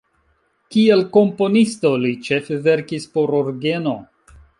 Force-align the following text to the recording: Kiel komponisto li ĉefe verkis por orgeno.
Kiel 0.75 1.03
komponisto 1.17 1.91
li 2.05 2.13
ĉefe 2.29 2.57
verkis 2.69 3.05
por 3.19 3.35
orgeno. 3.41 3.95